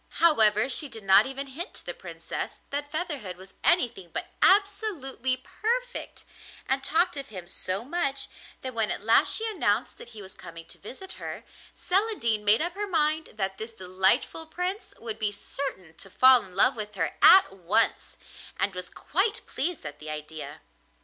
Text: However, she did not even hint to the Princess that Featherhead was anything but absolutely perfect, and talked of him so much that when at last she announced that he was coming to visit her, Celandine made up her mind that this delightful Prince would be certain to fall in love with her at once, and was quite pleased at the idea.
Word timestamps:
However, 0.17 0.67
she 0.67 0.89
did 0.89 1.03
not 1.03 1.27
even 1.27 1.45
hint 1.45 1.75
to 1.75 1.85
the 1.85 1.93
Princess 1.93 2.61
that 2.71 2.91
Featherhead 2.91 3.37
was 3.37 3.53
anything 3.63 4.09
but 4.11 4.31
absolutely 4.41 5.37
perfect, 5.37 6.25
and 6.67 6.83
talked 6.83 7.17
of 7.17 7.27
him 7.27 7.45
so 7.45 7.85
much 7.85 8.27
that 8.63 8.73
when 8.73 8.89
at 8.89 9.03
last 9.03 9.35
she 9.35 9.47
announced 9.47 9.99
that 9.99 10.07
he 10.09 10.21
was 10.23 10.33
coming 10.33 10.65
to 10.69 10.79
visit 10.79 11.17
her, 11.21 11.43
Celandine 11.75 12.43
made 12.43 12.63
up 12.63 12.73
her 12.73 12.87
mind 12.87 13.33
that 13.35 13.59
this 13.59 13.73
delightful 13.75 14.47
Prince 14.47 14.95
would 14.97 15.19
be 15.19 15.31
certain 15.31 15.93
to 15.97 16.09
fall 16.09 16.41
in 16.41 16.55
love 16.55 16.75
with 16.75 16.95
her 16.95 17.15
at 17.21 17.53
once, 17.53 18.17
and 18.59 18.73
was 18.73 18.89
quite 18.89 19.45
pleased 19.45 19.85
at 19.85 19.99
the 19.99 20.09
idea. 20.09 20.61